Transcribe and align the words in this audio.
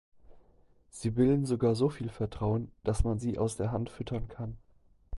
Sie 0.89 1.11
bilden 1.11 1.45
sogar 1.45 1.75
so 1.75 1.87
viel 1.91 2.09
Vertrauen, 2.09 2.71
dass 2.83 3.03
man 3.03 3.19
sie 3.19 3.37
aus 3.37 3.55
der 3.55 3.71
Hand 3.71 3.91
füttern 3.91 4.27
kann. 4.27 4.57